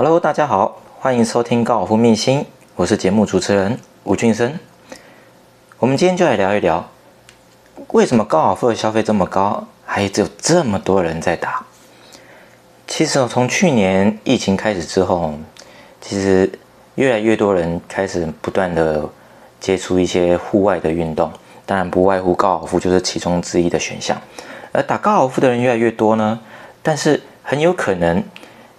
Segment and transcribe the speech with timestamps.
[0.00, 4.56] Hello，大家好，欢迎收听高尔夫秘辛，我是节目主持人吴俊生。
[5.80, 6.88] 我们今天就来聊一聊，
[7.88, 11.66] 为什么高尔夫的消费这么高，还只有这么多人在打？
[12.86, 15.34] 其实从去年疫情开始之后，
[16.00, 16.48] 其实
[16.94, 19.04] 越来越多人开始不断的
[19.58, 21.32] 接触一些户外的运动，
[21.66, 24.16] 当然不外乎高尔夫就是其中之一的选项。
[24.70, 26.38] 而打高尔夫的人越来越多呢，
[26.84, 28.22] 但是很有可能。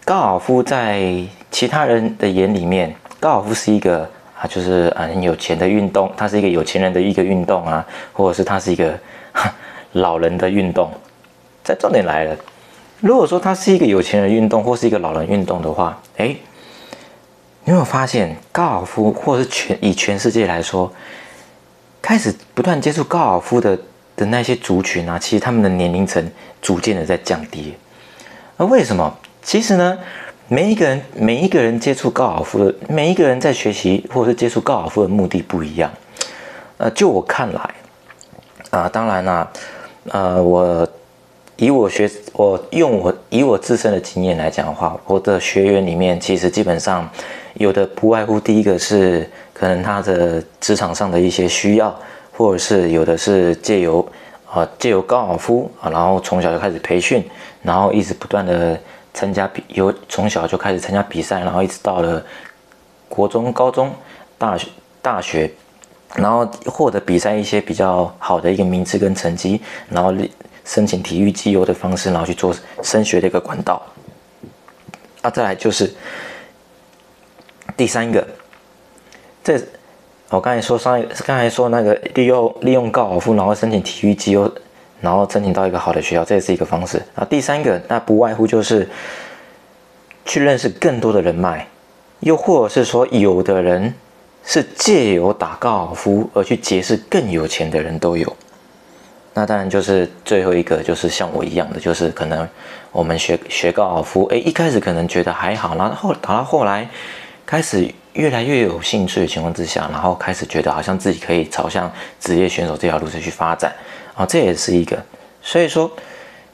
[0.10, 9.00] 高尔夫在其他人的眼里面，高尔夫是一个啊，就是很有钱的运动，它是一个有钱人的一个运动啊，或者是它是一个
[9.93, 10.92] 老人的运动。
[11.64, 12.36] 在重点来了，
[13.02, 16.36] 如果说它是一个有钱人运动，或是一个老人运动的话，哎，
[17.66, 20.91] 你有没有发现高尔夫，或者是全以全世界来说，
[22.02, 23.78] 开始不断接触高尔夫的
[24.16, 26.32] 的那些族群啊，其实他们的年龄层
[26.64, 27.75] 逐渐的在降低。
[28.57, 29.16] 那为什么？
[29.42, 29.98] 其实呢，
[30.48, 35.89] 每一个人每一个人接触高尔夫的每一个人在学习或者是接触高尔夫的目的不一样。
[36.77, 37.75] 呃，就我看来，
[38.69, 39.52] 啊，当然啦，
[40.09, 40.88] 呃，我
[41.55, 47.09] 以我学我用我以我自身的经验来讲的话，我的学员里面其实基本上
[47.56, 51.97] 有的不外乎第一个是可能他的职场上的一些需要，
[52.31, 54.08] 或者是有的是借由
[54.50, 57.23] 啊借由高尔夫啊，然后从小就开始培训，
[57.61, 58.80] 然后一直不断的。
[59.13, 62.23] 参加比有从小就开始参加比赛，然后一直到了
[63.07, 63.93] 国中、高中、
[64.38, 64.67] 大学、
[65.01, 65.51] 大学，
[66.16, 70.13] 然后获得比赛一些比较好的一个名次跟成绩，然后
[70.63, 73.81] 申请体育基优的方式，然后去做升学的一个管道。
[75.21, 75.94] 啊，再来就是
[77.75, 78.25] 第三个，
[79.44, 79.59] 这
[80.29, 84.49] 我刚才说上刚才说那个利用利用高尔夫，然后申请体育基优。
[85.02, 87.02] 然后申请到一个好的学校，这也是一个方式。
[87.16, 88.88] 啊，第三个，那不外乎就是
[90.25, 91.66] 去认识更多的人脉，
[92.19, 93.94] 又或者是说，有的人
[94.44, 98.35] 是借由打高尔夫而去结识更有钱的人都有。
[99.34, 102.47] 那当然就是最后一个，就是像我一样的，就是可能
[102.91, 106.90] 我们学学高尔夫，哎，一开始可能觉得还好，然后打到后来
[107.46, 107.88] 开始
[108.19, 113.74] 越来越有兴趣的情况之下，然后开始觉得好像自己可以朝向职业选手这条路去发展。
[114.13, 115.02] 啊，这也是一个，
[115.41, 115.90] 所以说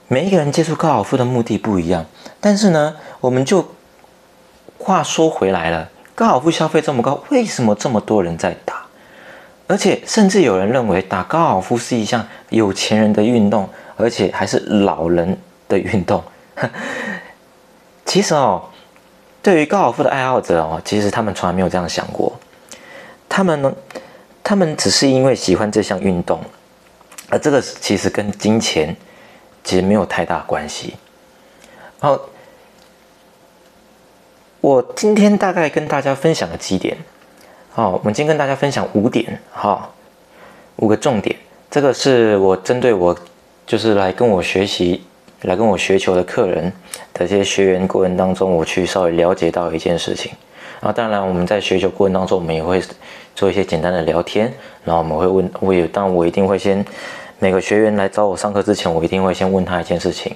[0.08, 2.06] 每一个人接触高尔夫的目的不一样，
[2.40, 3.68] 但是呢，我们就
[4.78, 8.86] 话说回来了，高尔夫消费这么高，为什么这么多人在打？
[9.66, 13.68] 而且甚至有人认为打高尔夫是一项有钱人的运动，
[13.98, 15.36] 而且还是老人
[15.68, 16.24] 的运动。
[18.06, 18.64] 其实哦，
[19.46, 22.34] 对于高尔夫的爱好者哦，其实他们从来没有这样想过，
[23.30, 23.72] 他们呢，
[24.44, 26.42] 他们只是因为喜欢这项运动。
[27.30, 28.96] 而这个其实跟金钱
[29.64, 30.96] 其实没有太大关系。
[32.00, 32.20] 好，
[34.62, 36.98] 我今天大概跟大家分享了几点。
[37.72, 39.92] 好，我们今天跟大家分享五点，哈，
[40.78, 41.36] 五个重点。
[41.70, 43.16] 这个是我针对我
[43.68, 45.06] 就是来跟我学习、
[45.46, 46.72] 来跟我学球的客人
[47.14, 50.32] 的这些学员过程当中，我去稍微了解到一件事情。
[50.82, 52.82] 啊，当然我们在学球过程当中，我们也会。
[53.36, 54.46] 做一些简单的聊天，
[54.86, 56.86] 然后我们会问，我也，当我一定会先，
[57.38, 60.34] 每个学员来找我上课之前，我一定会先问他一件事情：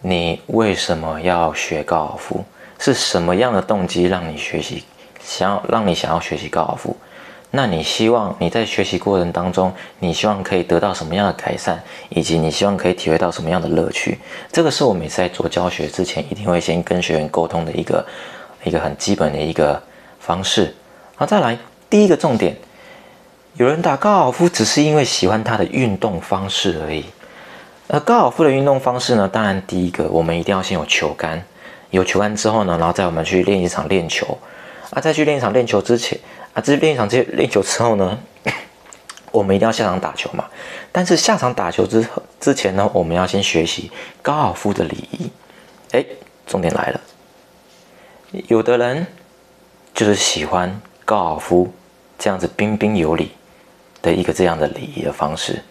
[0.00, 2.44] 你为什么要学高尔夫？
[2.80, 4.82] 是什么样的动机让你学习，
[5.22, 6.96] 想要让你想要学习高尔夫？
[7.52, 14.18] 那你希望你在学习过程当中，你希望可以得到什么样的改善，以及你希望可以体会到什么样的乐趣？
[14.52, 18.06] 这个是我每次在做教学之前，一定会先跟学员沟通的一个
[18.62, 19.82] 一个很基本的一个
[20.20, 20.72] 方式。
[21.16, 21.58] 好，再来。
[21.88, 22.56] 第一个重点，
[23.54, 27.04] 有人打高尔夫只是因为喜欢他的运动方式而已。
[27.88, 31.42] 而高尔夫的运动方式呢，当然第一个我们一定要先有球杆，
[31.90, 34.38] 有球杆之后呢，然后在我们去练一场练球。
[34.90, 36.18] 啊，在去练一场练球之前，
[36.60, 38.18] 这练一场这练球之后呢，
[39.32, 40.44] 我们一定要下场打球嘛。
[40.92, 42.06] 但是下场打球之
[42.38, 43.90] 之前呢，我们要先学习
[44.22, 45.30] 高尔夫的礼仪。
[45.92, 46.04] 哎，
[46.46, 47.00] 重点来了，
[48.48, 49.06] 有的人
[49.94, 51.72] 就是喜欢高尔夫。
[52.22, 53.30] 这样子彬彬有礼
[54.02, 55.62] 的一个这样的礼仪的方式，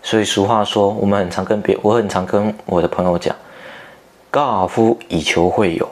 [0.00, 3.34] 所以俗话说，我们很常跟别，我很常跟我的朋友讲，
[4.30, 5.90] 高尔夫以球会友，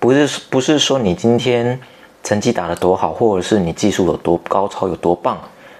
[0.00, 1.80] 不是不是说你今天
[2.26, 5.38] 成绩打得多好，或者是你技术有多高超有多棒，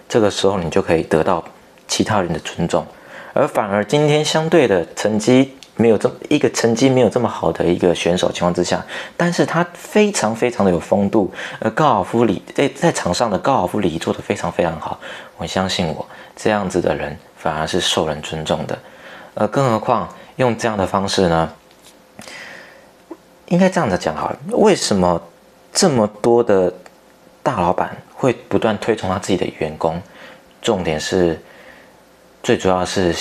[0.09, 1.43] 这个时候你就可以得到
[1.89, 2.87] 其他人的尊重，
[3.33, 5.53] 而反而今天相对的成绩。
[5.79, 8.83] 没有这么一个成绩没有这么好的一个选手情况之下，
[9.15, 14.99] 但是他非常非常的有风度，而高尔夫里在在场上的高尔夫礼做得非常非常好，
[15.37, 18.79] 我相信我这样子的人反而是受人尊重的，
[19.35, 21.53] 呃，更何况用这样的方式呢？
[23.49, 25.21] 应该这样子讲好了，为什么
[25.77, 26.73] 这么多的
[27.43, 30.03] 大老板会不断推崇他自己的员工？
[30.63, 31.39] 重点是，
[32.43, 33.15] 最主要是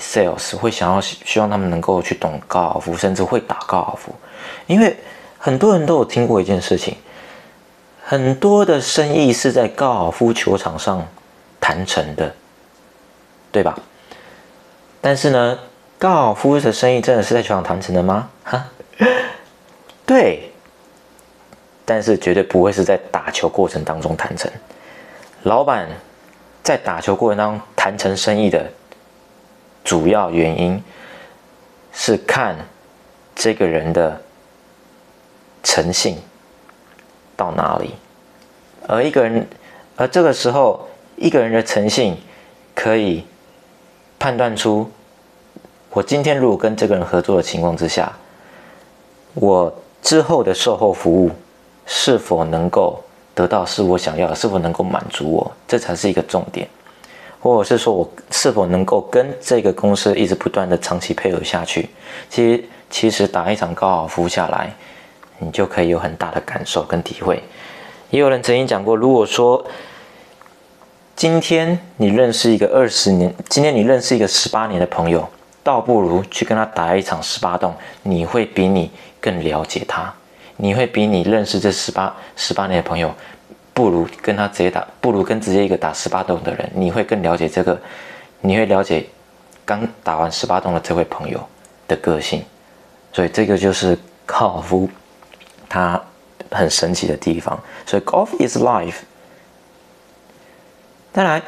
[0.00, 4.12] sales 会想要希望他们能够去懂高尔夫，甚至会打高尔夫，
[4.66, 4.96] 因为
[5.38, 6.96] 很多人都有听过一件事情，
[8.02, 11.06] 很多的生意是在高尔夫球场上
[11.60, 12.34] 谈成的，
[13.52, 13.78] 对吧？
[15.00, 15.56] 但是呢，
[15.96, 18.28] 高尔夫的生意真的是在球场谈成的吗？
[18.42, 18.66] 哈？
[20.04, 20.49] 对，
[21.90, 24.48] 但是绝对不会是在打球过程当中谈成。
[25.42, 25.88] 老板
[26.62, 28.64] 在打球过程当中谈成生意的
[29.82, 30.80] 主要原因，
[31.92, 32.54] 是看
[33.34, 34.22] 这个人的
[35.64, 36.16] 诚信
[37.36, 37.96] 到哪里。
[38.86, 39.44] 而一个人，
[39.96, 42.16] 而这个时候，一个人的诚信
[42.72, 43.24] 可以
[44.16, 44.88] 判断出，
[45.90, 48.12] 我今天如果跟这个人合作的情况之下，
[49.34, 49.74] 我。
[50.02, 51.30] 之后的售后服务
[51.92, 53.02] 是否能够
[53.34, 56.68] 得到是我想要的，是否能够满足我，这才是一个重点。
[57.40, 61.90] 或者是说我是否能够跟这个公司一直不断的长期配合下去。
[62.28, 64.72] 其实，其实打一场高尔夫下来，
[65.40, 67.42] 你就可以有很大的感受跟体会。
[68.10, 69.66] 也有人曾经讲过，如果说
[71.16, 75.28] 今天你认识一个二十年，今天你认识一个十八年的朋友，
[75.64, 78.92] 倒不如去跟他打一场十八洞，你会比你。
[79.22, 80.10] 更了解他，
[80.62, 83.14] 你会比你认识这十八十八年的朋友，
[83.72, 87.80] 不如跟他直接打，不如跟直接一个打十八洞的人，你会更了解这个，
[88.40, 89.06] 你会了解
[89.64, 91.40] 刚打完十八洞的这位朋友
[91.88, 92.44] 的个性，
[93.12, 94.88] 所以这个就是高尔夫，
[95.68, 96.00] 它
[96.50, 97.58] 很神奇的地方。
[97.86, 98.96] 所以 golf is life。
[101.12, 101.42] 再来，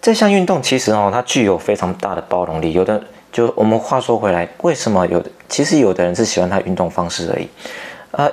[0.00, 3.02] 这项运动其实哦，它具有非常大的包容力，有的。
[3.32, 7.46] 就我们话说回来，为什么有的其实有的人是喜欢他运动方式而已，
[8.16, 8.32] 呃，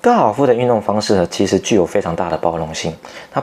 [0.00, 2.94] 高尔夫的运动方式呢，其实具有非常大的包容性。
[3.32, 3.42] 它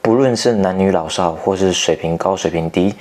[0.00, 2.94] 不论是男女老少，或是水平高水平低，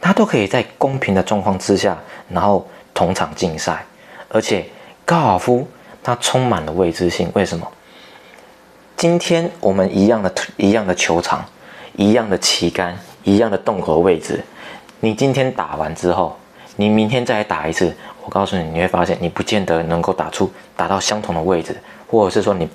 [0.00, 1.98] 它都可以在公平的状况之下，
[2.28, 2.64] 然后
[2.94, 3.84] 同场竞赛。
[4.28, 4.64] 而且
[5.04, 5.66] 高尔夫
[6.04, 7.66] 它充满了未知性，为什么？
[8.96, 11.44] 今天我们一样的一样的球场，
[11.96, 14.40] 一样的旗杆，一样的洞口位置，
[15.00, 16.36] 你今天打完之后。
[16.76, 21.76] 你明天再来打一次，我告诉你，你会发现你不见得能够打出打到相同的位置，
[22.08, 22.68] 或者是说你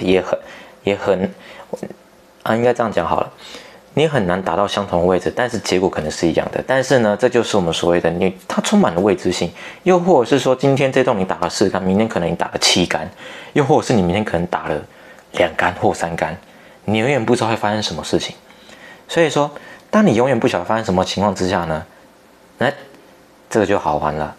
[0.00, 0.38] 也很
[0.82, 1.32] 也很
[2.42, 3.30] 啊，应该这样讲好了，
[3.94, 6.62] 你很难打到相同的位置，但是结果可能是一样的。
[6.66, 9.50] 但是呢，这就是我们所谓的你，它充满了未知性。
[9.84, 13.08] 又或者是说，今天这栋你打了四杆，明天可能你打了七杆，
[13.52, 14.82] 又或者是你明天可能打了
[15.32, 16.36] 两杆或三杆，
[16.84, 18.34] 你永远不知道会发生什么事情。
[19.06, 19.50] 所以说，
[19.90, 21.86] 当你永远不晓得发生什么情况之下呢，
[22.58, 22.72] 那。
[23.50, 24.34] 这个就好玩了，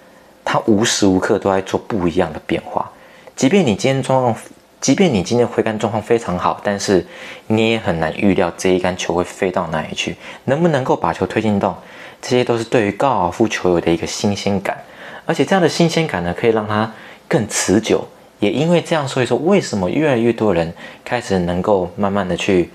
[0.45, 2.89] 它无时无刻都在做不一样的变化。
[3.35, 4.35] 即便你今天状况，
[4.79, 7.05] 即便你今天挥杆状况非常好，但是
[7.47, 10.15] 你也很难预料这一杆球会飞到哪里去，
[10.45, 11.75] 能不能够把球推进洞，
[12.21, 14.77] 这些都是对于高尔夫球友的一个新鲜感。
[15.25, 16.89] 而且这样的新鲜感呢，可以让它
[17.27, 18.07] 更持久。
[18.39, 20.71] 也因为这样，所以说为什么越来越多人
[21.03, 22.69] 开始能够慢慢的去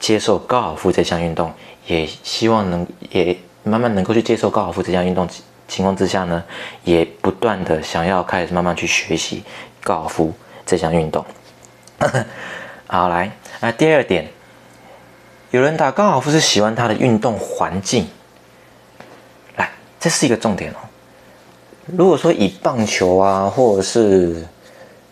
[0.00, 1.52] 接受高尔夫这项运动，
[1.86, 5.28] 也希望能也慢慢能够去接受高尔夫这项运动。
[5.72, 6.44] 情况之下呢，
[6.84, 9.42] 也不断的想要开始慢慢去学习
[9.82, 10.30] 高尔夫
[10.66, 11.24] 这项运动。
[12.86, 14.28] 好，来，那第二点，
[15.50, 18.06] 有人打高尔夫是喜欢他的运动环境。
[19.56, 20.76] 来，这是一个重点哦。
[21.86, 24.46] 如果说以棒球啊，或者是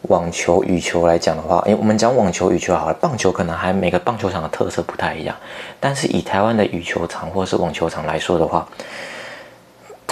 [0.02, 5.34] 网球、羽球来讲的话，诶，我们讲网球、羽球好了，棒球可能还每个棒球场的特色不太一样，
[5.80, 8.68] 但是以台湾的羽球场或是网球场来说的话。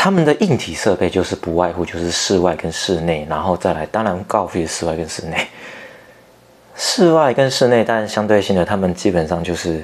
[0.01, 5.49] 他们的硬体设备就是不外乎就是室外跟室内，然后再来，当然高尔夫室外跟室内，
[6.77, 9.83] 室外跟室内，但相对性的，他们基本上就是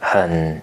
[0.00, 0.60] 很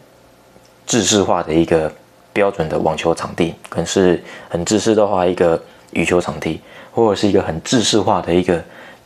[0.85, 1.89] 制式化的一个
[2.33, 5.57] 标准的网球场地，可能是很制式的话一个
[5.91, 6.59] 羽球场地，
[6.91, 8.61] 或者是一个很制式化的一个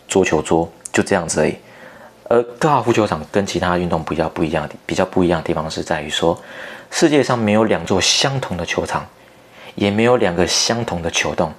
[0.08, 1.56] 桌球桌，就这样子而已。
[2.24, 6.36] 而高尔夫球场跟其他运动比较不一样比较不一样的地方是在于说。
[6.91, 9.06] 世界上没有两座相同的球场，
[9.75, 11.53] 也没有两个相同的球洞。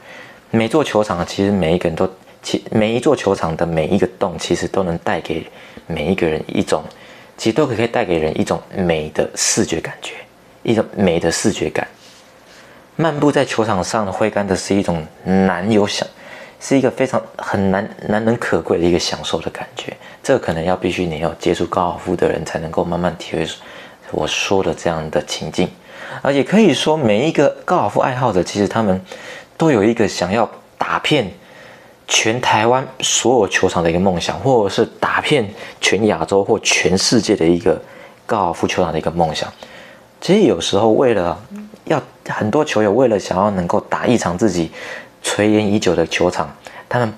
[0.51, 2.11] 每座球场其实每一个人都，
[2.43, 5.47] 其每一座球场的每一个洞，其实都能带给
[5.87, 6.83] 每一个人一种，
[7.37, 10.15] 其实都可以带给人一种美的视觉感觉，
[10.63, 11.87] 一种美的视觉感。
[12.97, 16.09] 漫步在球场上挥杆的是一种难有享，
[16.59, 19.97] 是一个非常很难难能可贵的一个享受的感觉。
[20.23, 23.47] 这可能要必须你要接触高尔夫的人才能够慢慢体会。
[24.11, 25.69] 我说的这样的情境，
[26.23, 29.01] 啊，也可以说每一个高尔夫爱好者，其实他们
[29.57, 31.31] 都有一个想要打遍
[32.07, 35.47] 全台湾所有球场的一个梦想，或者是打遍
[35.81, 37.81] 全亚洲或全世界的一个
[38.25, 39.53] 高尔夫球场的一个梦想。
[40.21, 41.39] 其实有时候为了
[41.85, 44.71] 要很多球友为了想要能够打一场自己
[45.23, 46.51] 垂涎已久的球场，
[46.89, 47.13] 他们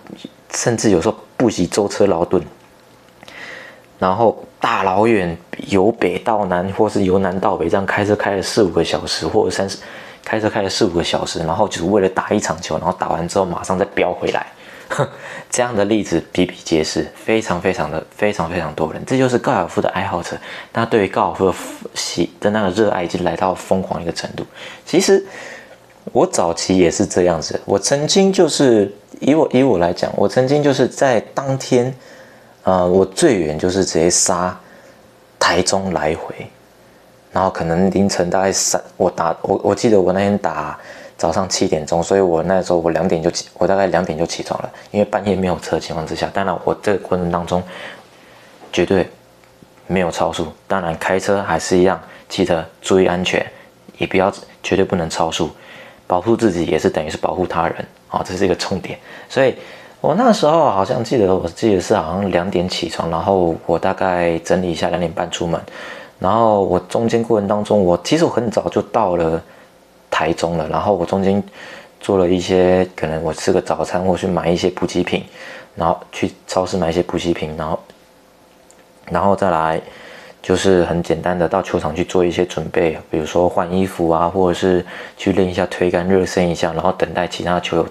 [0.53, 2.43] 甚至有时候不惜舟车劳顿，
[4.01, 5.39] 然后大老远
[5.69, 9.79] 由北到南，或是由南到北这样开车开了四五个小时，或者三十
[10.25, 14.45] 开车开了四五个小时，然后就是为了打一场球，然后打完之后马上再飙回来。
[15.49, 20.37] 这样的例子比比皆是，非常非常的非常非常多人，这就是高尔夫的爱好者，
[20.73, 21.55] 他对于高尔夫的
[21.95, 24.45] 喜的那个热爱已经来到疯狂一个程度。
[24.85, 25.25] 其实
[26.13, 31.95] 我早期也是这样子，我曾经就是以我以我来讲，我曾经就是在当天，
[32.63, 34.59] 呃，我最远就是直接杀
[35.39, 36.35] 台中来回，
[37.33, 40.79] 然后可能凌晨大概三，我打我我记得我那天打。
[41.21, 47.63] 早上七点钟，所以我那时候我两点就起，我大概两点就起床了，因为半夜没有车情况之下，当然我这个过程当中
[48.73, 49.07] 绝对
[49.87, 53.47] 没有超速，当然开车还是一样，记得注意安全，
[53.99, 55.51] 也不要绝对不能超速，
[56.07, 58.99] 保护自己也是等于是保护他人啊，这是一个重点。
[59.29, 59.55] 所以
[60.01, 65.61] 我那时候好像记得，我记得是好像两点起床，然后我大概整理一下两点半出门，
[66.19, 69.43] 然后我中间过程当中，我其实我很早就到了。
[70.13, 71.43] 台中了，然后我中间
[72.01, 75.25] 做了一些，可能我吃个早餐，或去买一些补给品，
[75.77, 77.79] 然后去超市买一些补给品，然后，
[79.09, 79.81] 然后再来
[80.43, 84.85] 就是很简单的到球场去做一些准备，比如说换衣服啊，或者是
[85.17, 87.87] 去练一下推杆、热身一下，然后等待其他球友，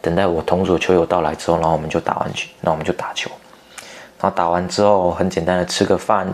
[0.00, 3.30] 等待我同组球友到来之后，然后我们就打完去，那我们就打球，
[4.20, 6.26] 然后打完之后很简单的吃个饭，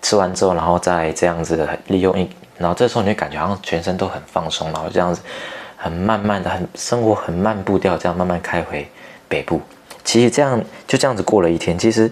[0.00, 2.28] 吃完之后，然后再这样子的利用一。
[2.58, 5.22] 然后这时候你会感觉好像全身都很放松，然后这样子
[5.76, 8.86] 很慢慢的、很生活很慢步调，这样慢慢开回
[9.28, 9.60] 北部。
[10.04, 12.10] 其实这样就这样子过了一天，其实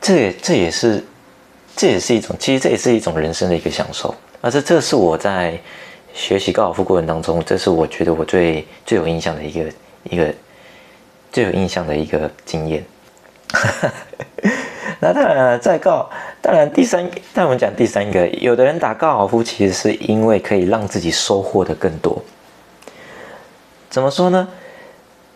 [0.00, 1.04] 这也这也是
[1.74, 4.14] 这也是一种，其实这也是一种人生的一个享受。
[4.40, 5.58] 而这这是我在
[6.16, 9.70] 学习高尔夫过程当中，这是我觉得我最最有印象的一个
[10.04, 10.34] 一个
[11.30, 12.82] 最有印象的一个经验。
[14.98, 16.08] 那当然了，再高，
[16.40, 22.20] 当然第三，但我们讲第三个，有的人打高尔夫其实是因为可以让自己收获的更多。
[23.90, 24.48] 怎么说呢？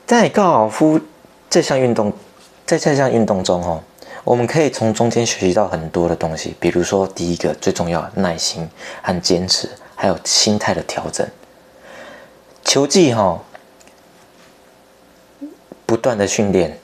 [0.07, 0.99] 在高尔夫
[1.51, 2.11] 这项运动，
[2.65, 3.83] 在这项运动中，哦，
[4.25, 8.67] 我们可以从中间学习到很多的东西，比如说第一个最重要的耐心
[9.03, 9.69] 和坚持，
[10.01, 11.29] 还有心态的调整。
[12.65, 13.39] 球技，哈，
[15.85, 16.79] 不断的训练。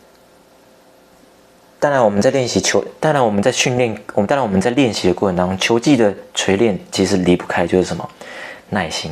[1.80, 8.06] 当然，我们在练习球，当然我们在训练，我们当然我们在练习的过程当中，球技的锤炼其实离不开就是什么
[8.68, 9.11] 耐心。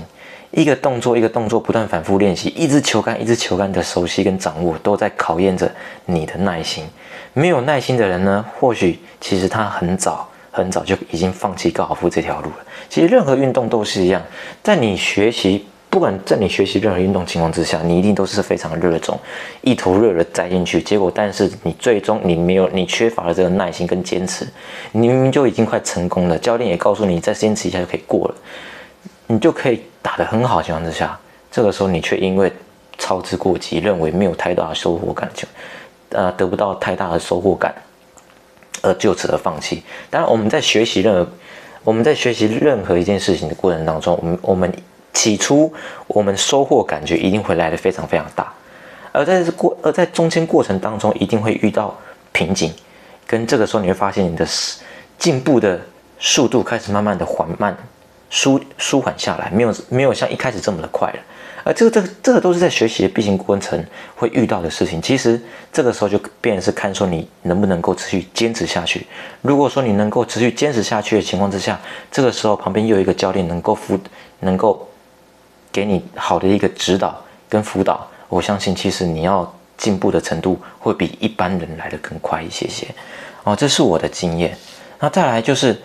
[0.51, 6.85] 一个动作一个动作不断反复练习，一支球杆一支球杆的熟悉跟掌握，都在考验着你的耐心。
[7.33, 12.57] 没有耐心的人呢，或许其实他很早很早就已经放弃高尔夫这条路了。
[12.89, 14.23] 其实任何运动都是一样，
[14.63, 15.67] 在你学习。
[15.91, 19.17] 不管在你学习任何运动情况之下，你一定都是非常热衷，
[19.61, 20.83] 一头热的栽进去。
[20.83, 24.45] 结果，但是你最终你没有，你缺乏了这个耐心跟坚持。
[24.91, 28.35] 你明明就已经快成功了，教练也告诉你再坚持一下就可以过了，
[29.29, 31.17] 你就可以打得很好的情况之下，
[31.49, 32.53] 这个时候你却因为
[32.99, 35.47] 操之过急，认为没有太大的收获感，就
[36.11, 37.73] 呃得不到太大的收获感，
[38.85, 39.83] 而就此而放弃。
[40.11, 41.29] 当然，我们在学习任何
[41.83, 44.73] 我们在学习任何一件事情的过程当中，我们我们。
[45.17, 45.73] 起初，
[46.09, 48.53] 我们收获感觉一定会来的非常非常大，
[49.13, 51.97] 而在这过而在中间过程当中，一定会遇到
[52.33, 52.75] 瓶颈，
[53.25, 54.45] 跟这个时候你会发现你的
[55.17, 55.81] 进步的
[56.19, 57.79] 速度开始慢慢的缓慢
[58.29, 61.19] 舒舒缓下来，没有没有像一开始这么的快了。
[61.65, 65.03] 而这个这个这个都是在学习的必经过程会遇到的事情。
[65.03, 65.41] 其实
[65.73, 69.07] 这个时候就变是看说你能不能够持续坚持下去。
[69.43, 71.81] 如果说你能够持续坚持下去的情况之下，
[72.13, 73.99] 这个时候旁边又有一个教练能够辅
[74.39, 74.89] 能够。
[75.75, 82.87] 给你好的一个指导跟辅导，我相信其实你要进步的程度会比一般人来的更快一些些
[83.43, 84.57] 哦，这是我的经验。
[85.01, 85.77] 那再来就是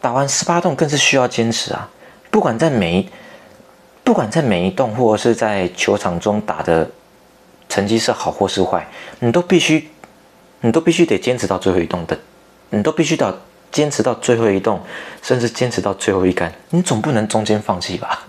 [0.00, 1.88] 打完十八洞更是需要坚持啊，
[2.28, 3.08] 不管在每一
[4.06, 6.88] 不管在每一洞或是在球场中打的
[7.68, 8.86] 成绩是好或是坏，
[9.18, 9.90] 你都必须
[10.60, 12.16] 你都必须得坚持到最后一洞的，
[12.70, 13.36] 你都必须到
[13.72, 14.80] 坚持到最后一洞，
[15.22, 18.22] 甚至坚持到最后一杆，你总不能中间放弃吧？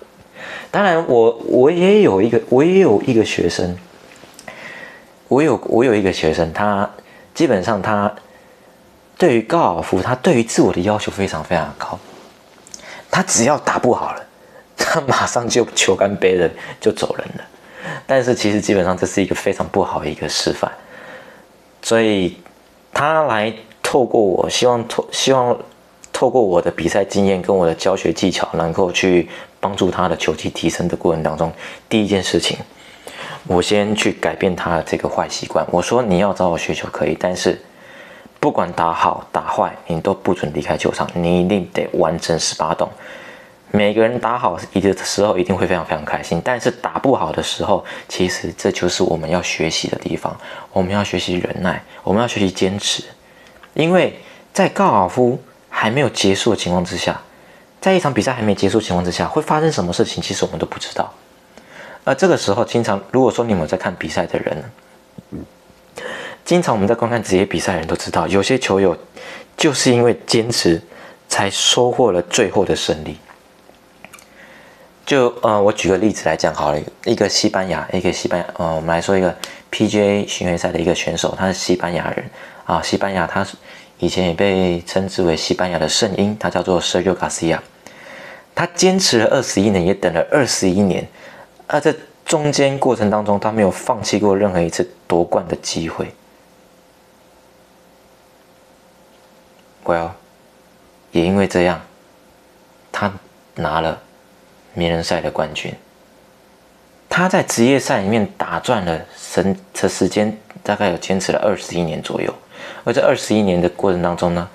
[0.71, 3.77] 当然，我我也有一个，我也有一个学生，
[5.27, 6.89] 我有我有一个学生，他
[7.35, 8.11] 基本上他
[9.15, 11.99] 对于高尔夫，他对于自我的要求非常非常高。
[13.11, 14.26] 他只要打不好了，
[15.07, 16.49] 马上就球杆背了
[16.79, 17.43] 就走人了。
[18.05, 20.71] 但是其实基本上这是一个非常不好的一个示范。
[21.81, 22.37] 所以
[22.93, 25.57] 他来透过我，希望透希望
[26.11, 31.51] 透过我的比赛经验跟我的教学技巧，能够去帮助他的球技提升的过程当中，
[31.87, 32.57] 第一件事情，
[33.45, 35.65] 我先去改变他的这个坏习惯。
[35.71, 37.59] 我说你要找我学球可以，但是。
[38.39, 42.87] 不管打好打坏，你都不准离开球场，你一定得完成十八洞。
[43.71, 46.41] 每个人打好一的时候，一定会非常非常开心。
[46.43, 50.35] 但是打不好的时候，其实这就是我们要学习的地方。
[50.71, 53.03] 我们要学习忍耐，我们要学习坚持。
[53.73, 54.17] 因为
[54.53, 57.19] 在高尔夫还没有结束的情况之下，
[57.81, 61.13] 在一场比赛还没结束情况之下，会发生什么事情，其实我们都不知道。
[62.03, 64.63] 而这个时候，经常如果说你们在看比赛的人，
[66.45, 68.97] 经常我们在观看职业比赛的人都知道，有些球友
[69.57, 70.81] 就是因为坚持，
[71.27, 73.17] 才收获了最后的胜利。
[75.07, 79.33] 就呃，我举个例子来讲好了，一个西班牙，一个西班牙，呃，我们来说一个
[79.71, 82.29] PGA 巡回赛的一个选手，他是西班牙人
[82.65, 83.47] 啊，西班牙，他
[83.99, 87.57] 以前也被称之为西班牙的圣婴，他叫做 Sergio Garcia，
[88.53, 91.07] 他坚持了二十一年，也等了二十一年，
[91.67, 91.95] 而在
[92.25, 96.13] 中间过程当中，他没有放弃过任何一次夺冠的机会。
[99.85, 100.09] Well，
[101.13, 101.81] 也因为这样，
[102.91, 103.13] 他
[103.55, 104.01] 拿了
[104.77, 105.73] 名人赛的冠军。
[107.09, 112.31] 他在职业赛里面打转了神的时间，大概有坚持了二十一年左右。
[112.83, 114.47] 而这二十一年的过程当中呢，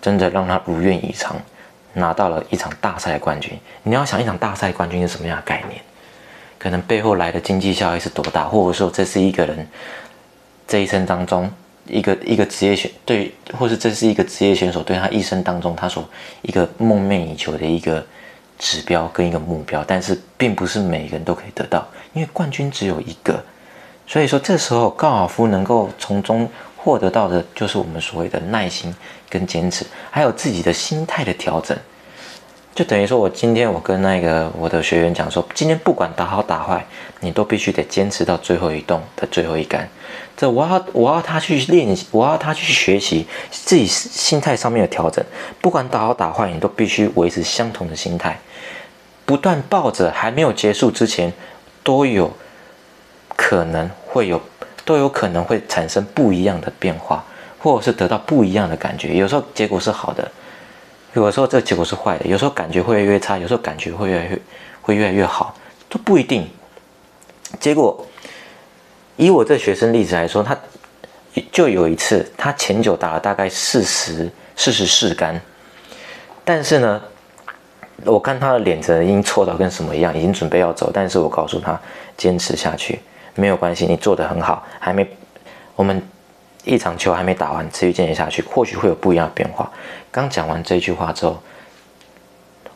[0.00, 1.36] 真的让他如愿以偿，
[1.94, 3.58] 拿到了一场大赛的冠军。
[3.82, 5.80] 你要想一场大赛冠军是什么样的概念？
[6.58, 9.66] 可能背后来的经济效益是多大，或者说这是一个人
[10.68, 11.50] 这一生当中。
[11.86, 16.02] 一个一个职业选对，或是这是一个职业选手对他一生当中他所
[16.40, 18.02] 一个梦寐以求的一个
[18.58, 23.42] 指标跟一个目标，但是并不是每个人都可以得到，因为冠军只有一个，
[24.06, 28.94] 所以说这时候高尔夫能够从中获得到的就是我们所谓的耐心
[29.28, 31.76] 跟坚持，还有自己的心态的调整。
[32.74, 36.84] 就等于说，我今天我跟那个我的学员讲说，今天不管打好打坏，
[37.20, 39.88] 你都必须得坚持到最后一洞的最后一杆。
[40.36, 45.24] 这我要我要他去练习，我要他去学习自己心态上面的调整。
[45.60, 48.38] 不管打好打坏，你都必须维持相同的心态，
[49.24, 51.32] 不断抱着还没有结束之前，
[51.82, 52.32] 都有
[53.36, 54.40] 可能会有
[54.84, 57.24] 都有可能会产生不一样的变化，
[57.58, 59.16] 或者是得到不一样的感觉。
[59.16, 60.30] 有时候结果是好的。
[61.14, 64.38] 有时候这结果是坏的，有时候感觉会越来越差，有时候感觉会越来越
[64.82, 65.54] 会越来越好，
[65.88, 66.50] 都不一定。
[67.60, 68.04] 结果
[69.16, 70.56] 以我这学生例子来说，他
[71.52, 75.40] 就有一次，他前九打了大概四十四十四杆，
[76.44, 77.02] 但是呢，
[78.04, 81.80] 我看他的脸色已经错到跟什么一样，已经准备要走，但是我告诉他
[82.16, 83.00] 坚持下去
[83.34, 85.06] 没有关系，你做的很好，还没
[85.76, 86.02] 我们。
[86.66, 89.70] 一场球还没打完，持续坚持下去，或许会有不一样的变化。
[90.10, 91.38] 刚讲完这句话之后，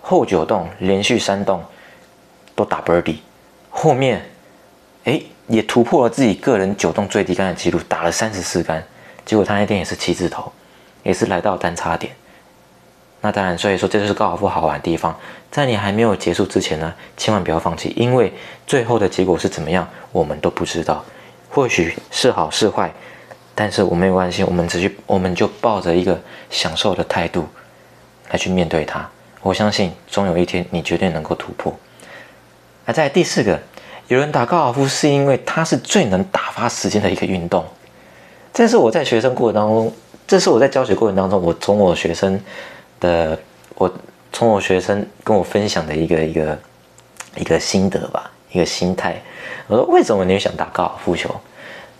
[0.03, 1.65] 后九洞连续三洞
[2.55, 3.17] 都打 birdie，
[3.71, 4.29] 后面
[5.05, 5.19] 哎
[5.49, 8.83] 也突破了自己个人九洞最低杆的记录，打了三十四杆。
[9.25, 10.53] 结果他那天也是七字头，
[11.03, 12.13] 也是来到单差点。
[13.21, 15.19] 那当然，所以说这就是高尔夫好玩的地方。
[15.51, 18.33] 在你还没有结束之前呢，千万不要放弃，因为
[18.67, 21.05] 最后的结果是怎么样，我们都不知道。
[21.51, 22.93] 或许是好是坏。
[23.55, 26.17] 但是我没有关系，我们只去，我们就抱着一个
[26.49, 27.49] 享受的态度
[28.31, 29.09] 来去面对它。
[29.43, 31.77] 我相信总有一天你绝对能够突破。
[32.85, 33.61] 而在第四个，
[34.09, 37.65] 有人打高尔夫是因为它是最能打发时间的一个运动。
[38.53, 39.93] 这是我在学生过程当中，
[40.27, 42.41] 这是我在教学过程当中，我从我学生
[43.01, 43.39] 的，
[43.75, 43.93] 我
[44.33, 46.59] 从我学生跟我分享的一个一个
[47.37, 49.21] 一个心得吧，一个心态。
[49.67, 51.31] 我说为什么你想打高尔夫球？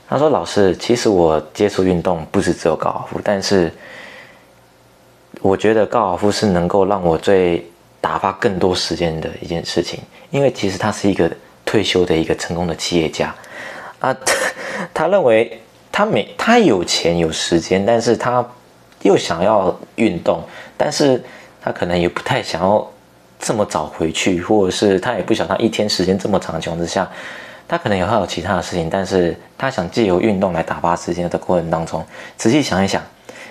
[0.09, 3.71] 他说：“老师，其实我接触运动不是只有高尔夫，但是
[5.43, 10.01] 我觉得高尔夫是能够让我最打发更多时间的一件事情。
[10.31, 11.31] 因为其实它是一个
[11.69, 13.35] 退休的一个成功的企业家
[14.01, 14.17] 啊，
[14.95, 15.61] 他认为
[15.93, 18.43] 他每他有钱有时间，但是他
[19.03, 20.43] 又想要运动，
[20.79, 21.23] 但是
[21.61, 22.91] 他可能也不太想要
[23.39, 27.07] 这么早回去，或者是他也不想他一天时间这么长的情况之下。”
[27.69, 32.03] 他可能也会有其他的事情，但是他想借由运动来打发时间的过程当中，
[32.39, 33.03] 仔细想一想，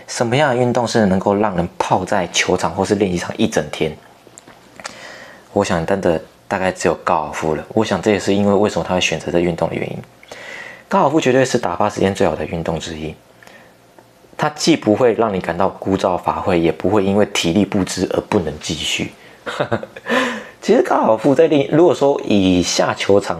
[0.07, 3.95] 什么样的运动是能够让人泡在球场或是练习场一整天？
[5.53, 7.65] 我想真的大概只有高尔夫了。
[7.73, 9.97] 我想这也是因为为什么他会选择这运动的原因。
[10.87, 13.13] 高尔夫绝对是打发时间最好的运动之一。
[14.37, 19.11] 它既不会让你感到枯燥乏味，也不会因为体力不支而不能继续。
[20.61, 23.39] 其实高尔夫在另，如果说以下球场。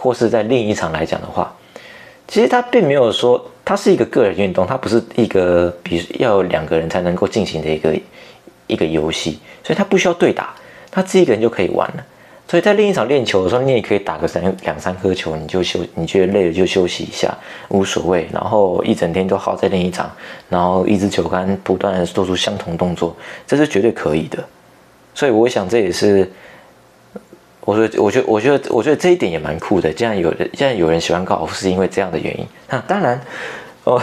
[0.00, 1.52] 或是在另一场来讲的话，
[2.28, 7.98] 其实它并没有说它是一个个人运动，它不是一个比要有两个人才能够进行的一个
[8.68, 10.54] 一个游戏，所以它不需要对打，
[10.88, 12.04] 他自己一个人就可以玩了。
[12.48, 17.36] 所以在另一场练球的时候，你也可以打个三两三颗球，你就休，你觉得累了就休息一下，
[17.68, 18.26] 无所谓。
[18.32, 20.10] 然后一整天都耗在另一场，
[20.48, 23.14] 然后一支球杆不断的做出相同动作，
[23.46, 24.42] 这是绝对可以的。
[25.14, 26.32] 所以我想这也是，
[27.60, 29.92] 我说，我觉得，我觉得，我觉得这一点也蛮酷的。
[29.92, 32.46] 既然有人，现在有人喜欢高尔夫，是因为这样的原因。
[32.70, 33.20] 那当然，
[33.84, 34.00] 哦，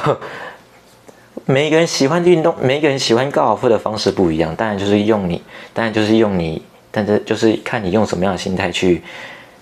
[1.45, 4.55] 每一个人喜欢运动，每一个人喜欢高尔夫的方式不一样。
[4.55, 5.41] 当然就是用你，
[5.73, 6.61] 当然就是用你。
[6.95, 9.01] 但是就是看你用什么样的心态去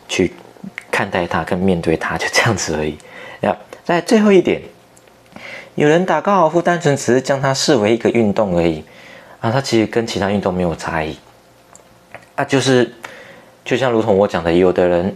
[0.08, 0.32] 去
[0.92, 2.96] 看待它跟面对它，就这样子而已。
[3.42, 4.62] 那，在最后一点，
[5.74, 8.84] 有人打高尔夫单纯只是将它视为一个运动而已
[9.42, 11.18] 啊，它其实跟其他运动没有差异
[12.36, 12.94] 啊，就是
[13.66, 15.16] 就像如同我讲的，有的人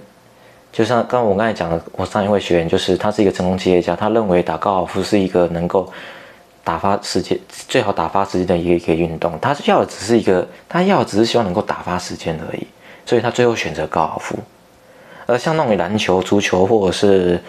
[0.71, 5.87] 就像刚我刚才讲的，我上一位学员就是他是一个成功企业家，他认为打高尔夫是一个能够。
[6.67, 12.67] 打发时间最好打发时间的一个一个运动，他要的只是一个，他要的只是希望能够打发时间而已，
[13.05, 14.37] 所以他最后选择高尔夫。
[15.25, 17.41] 而像那种篮球、足球或者是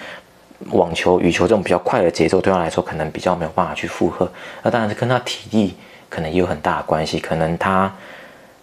[0.70, 4.30] 网球、羽球这种比较快的节奏，对他来说可能比较没有办法去负荷。
[4.62, 5.74] 那当然是跟他体力
[6.08, 7.92] 可能也有很大的关系，可能他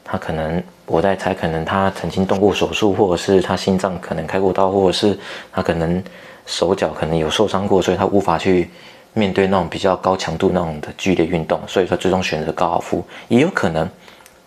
[0.05, 5.19] 他可能我在猜，可能他曾经动过手术，或者是他心脏可能开过刀，或者是
[5.51, 6.01] 他可能
[6.45, 8.69] 手脚可能有受伤过，所以他无法去。
[9.15, 13.89] 面对那种比较高强度那种的剧烈运动，所以说最终选择高尔夫也有可能，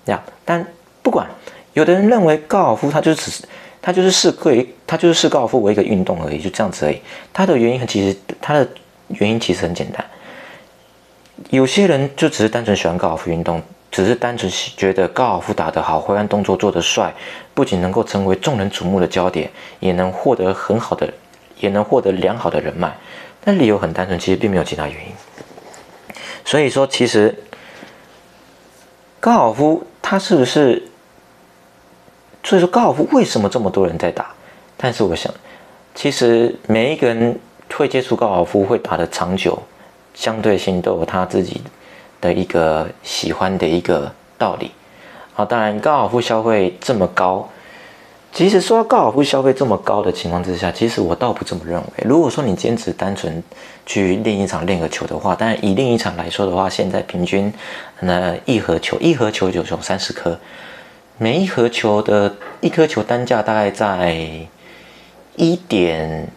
[0.07, 0.23] 这样。
[0.45, 0.65] 但
[1.03, 1.27] 不管，
[1.73, 3.43] 有的人认为高尔夫它就只是
[3.81, 7.01] 它就是视为它就是视高尔夫为一个运动而已，就这样子而已。
[7.33, 8.69] 它的原因其实它的
[9.09, 10.05] 原因其实很简单，
[11.49, 17.11] 有些人就只是单纯喜欢高尔夫运动，只是单纯觉得高尔夫打得好，挥杆动作做得帅，
[17.55, 19.51] 不仅能够成为众人瞩目的焦点，
[19.81, 21.11] 也能获得很好的，
[21.59, 22.95] 也能获得良好的人脉。
[23.49, 25.13] 但理由很单纯，其实并没有其他原因。
[26.45, 27.35] 所以说，其实
[29.21, 30.83] 高尔夫它是不是？
[32.45, 34.27] 所以说高尔夫为什么这么多人在打？
[34.77, 35.33] 但是我想，
[35.95, 37.41] 其实每一个人
[37.75, 39.59] 会接触高尔夫、会打的长久，
[40.13, 41.63] 相对性都有他自己
[42.21, 44.73] 的一个喜欢的一个道理。
[45.33, 47.49] 好，当然高尔夫消费这么高。
[48.39, 52.05] 其实说到高尔夫消费这么高的情况之下，其实我倒不这么认为。
[52.05, 53.43] 如果说你坚持单纯
[53.85, 57.53] 去练一场练个球的话，但以另一场来说的话，现在平均
[57.99, 60.39] 那一盒球，一盒球就有三十颗，
[61.17, 64.17] 每一盒球的一颗球单价大概在
[65.35, 66.29] 一点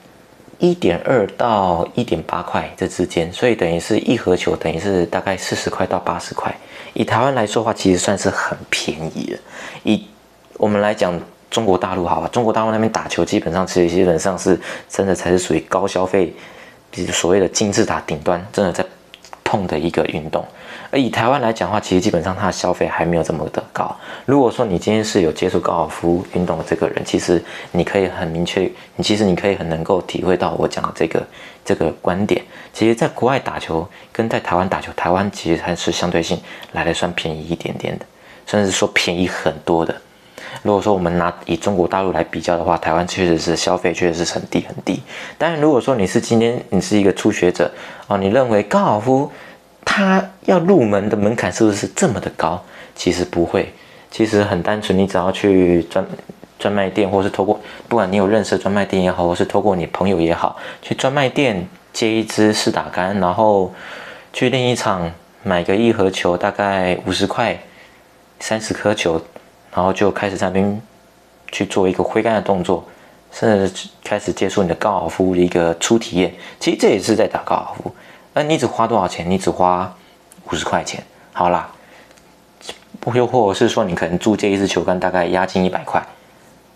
[0.57, 6.51] 一点二到一点八块这之间，所以等于是一盒球等于是大概四十块到八十块。
[6.93, 9.37] 以台湾来说的话，其实算是很便宜的。
[9.83, 10.07] 以
[10.57, 11.13] 我们来讲。
[11.51, 14.59] 中国大陆好吧，中国大陆那边打球基本上其实基本上是
[14.89, 16.33] 真的才是属于高消费，
[16.89, 18.83] 比如所谓的金字塔顶端，真的在
[19.43, 20.43] 碰的一个运动。
[20.89, 23.95] 而以台湾来讲的话，其实基本上它的消费还没有这么的高。
[24.25, 31.25] 如果说你今天是有接触高尔夫运动的这个人，其实你可以很明确，你其实你可以很能够体会到我讲的这个
[31.63, 32.43] 这个观点。
[32.73, 36.39] 其实，在国外打球跟在台湾打球，台湾其实还是相对性
[36.73, 38.05] 来的算便宜一点点的，
[38.45, 39.93] 甚至说便宜很多的。
[40.63, 45.01] 如果说我们拿以中国大陆来比较的话，台湾确实是消费确实是很低很低。
[45.37, 47.71] 但如果说你是今天你是一个初学者
[48.07, 49.31] 哦，你认为高尔夫
[49.83, 52.63] 它要入门的门槛是不是这么的高？
[52.93, 53.73] 其实不会，
[54.11, 56.05] 其实很单纯，你只要去专
[56.59, 63.73] 专卖店，或是透过不管你有认识专卖店也好，或是透过你朋友也好，去专卖店借一支试打杆，然后
[64.31, 67.57] 去练一场，买个一盒球，大概五十块，
[68.39, 69.19] 三十颗球。
[69.73, 70.81] 然后就开始在那边
[71.51, 72.83] 去做一个挥杆的动作，
[73.31, 76.33] 甚至开始接触你的高尔夫的一个初体验。
[76.59, 77.93] 其实这也是在打高尔夫。
[78.33, 79.29] 那你只花多少钱？
[79.29, 79.93] 你只花
[80.49, 81.03] 五十块钱。
[81.33, 81.69] 好啦，
[83.13, 86.05] 又或者是说你可能租借一支球杆，大概押金一百块，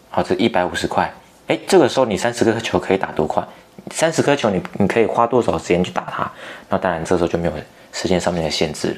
[0.10, 1.14] 好，这一百五十块。
[1.48, 3.46] 哎，这个时候你三十颗球可以打多快？
[3.92, 6.32] 三十颗球你你可以花多少时间去打它？
[6.70, 7.54] 那当然这时候就没有
[7.92, 8.98] 时间上面的限制了。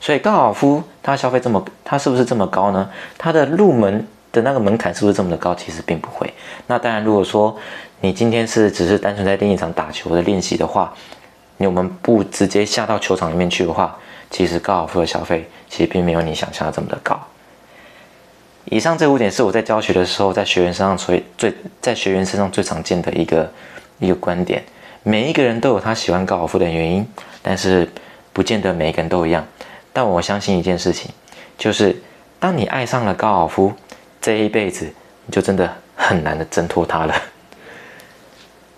[0.00, 2.88] 所以高尔夫它消费这么，它是不是这么高呢？
[3.16, 5.54] 它的入门的那个门槛是不是这么的高？
[5.54, 6.32] 其实并不会。
[6.66, 7.56] 那当然，如果说
[8.00, 10.94] 你今天是只是单纯在练一场打球的练习的话，
[11.56, 13.98] 你我们不直接下到球场里面去的话，
[14.30, 17.18] 其实高尔夫的消费其实并没有你想象的这么的高。
[18.66, 23.50] 以上这五点是我在教学的时候，在学员身上最最在学员身上最常见的一个
[23.98, 24.62] 一个观点。
[25.02, 27.06] 每一个人都有他喜欢高尔夫的原因，
[27.40, 27.88] 但是
[28.32, 29.44] 不见得每一个人都一样。
[29.92, 31.10] 但我相信一件事情，
[31.56, 31.96] 就是
[32.38, 33.72] 当你爱上了高尔夫，
[34.20, 34.92] 这一辈子
[35.26, 37.14] 你就真的很难的挣脱它了。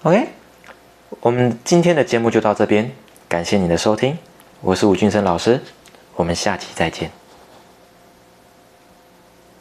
[0.03, 0.29] OK，
[1.20, 2.90] 我们今天的节目就到这边，
[3.29, 4.16] 感谢你的收听，
[4.61, 5.61] 我是吴俊生老师，
[6.16, 7.19] 我们下期再见。